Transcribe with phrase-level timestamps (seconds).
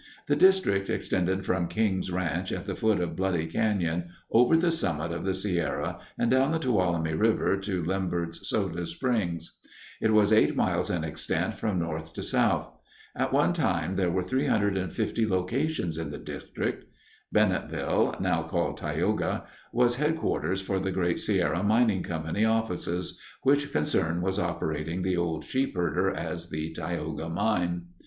[0.25, 5.11] The district extended from King's Ranch, at the foot of Bloody Canyon, over the summit
[5.11, 9.59] of the Sierra and down the Tuolumne River to Lembert's Soda Springs.
[10.01, 12.71] It was eight miles in extent from north to south.
[13.15, 16.85] At one time there were 350 locations in the district.
[17.31, 24.21] Bennetville (now called Tioga) was headquarters for the Great Sierra Mining Company offices, which concern
[24.23, 27.83] was operating the old Sheepherder as the "Tioga Mine."